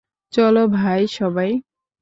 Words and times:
চলো 0.33 0.63
ভাই 0.77 1.01
সবাই! 1.17 1.51